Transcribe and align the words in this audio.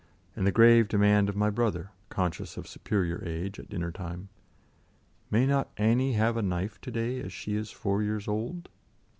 and 0.35 0.47
the 0.47 0.51
grave 0.51 0.87
demand 0.87 1.29
of 1.29 1.35
my 1.35 1.51
brother, 1.51 1.91
conscious 2.09 2.57
of 2.57 2.67
superior 2.67 3.21
age, 3.23 3.59
at 3.59 3.69
dinner 3.69 3.91
time: 3.91 4.29
"May 5.29 5.45
not 5.45 5.69
Annie 5.77 6.13
have 6.13 6.37
a 6.37 6.41
knife 6.41 6.81
to 6.81 6.89
day, 6.89 7.21
as 7.21 7.31
she 7.31 7.55
is 7.55 7.69
four 7.69 8.01
years 8.01 8.27
old?" 8.27 8.67